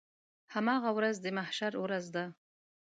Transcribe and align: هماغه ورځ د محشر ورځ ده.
هماغه 0.53 0.89
ورځ 0.97 1.15
د 1.21 1.25
محشر 1.37 1.73
ورځ 1.83 2.05
ده. 2.15 2.25